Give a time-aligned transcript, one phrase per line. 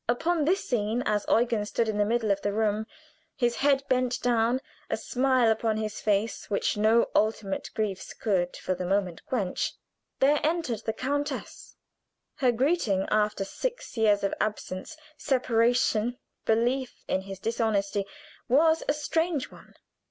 [0.09, 2.87] Upon this scene, as Eugen stood in the middle of the room,
[3.35, 8.73] his head bent down, a smile upon his face which no ultimate griefs could for
[8.73, 9.73] the moment quench,
[10.19, 11.75] there entered the countess.
[12.37, 18.07] Her greeting after six years of absence, separation, belief in his dishonesty,
[18.49, 19.75] was a strange one.